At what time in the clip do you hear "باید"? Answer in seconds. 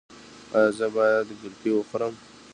0.95-1.27